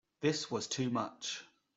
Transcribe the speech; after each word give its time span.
This 0.21 0.49
was 0.49 0.65
too 0.65 0.89
much. 0.89 1.43